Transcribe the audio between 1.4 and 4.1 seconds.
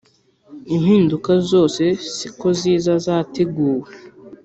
zose siko ziza zateguje